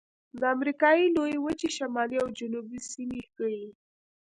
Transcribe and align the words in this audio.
د 0.39 0.41
امریکا 0.55 0.89
لویې 1.15 1.39
وچې 1.45 1.69
شمالي 1.77 2.17
او 2.23 2.27
جنوبي 2.39 2.79
سیمې 2.91 3.21
ښيي. 3.31 3.67